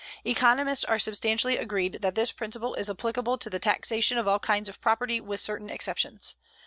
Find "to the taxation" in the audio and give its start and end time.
3.37-4.17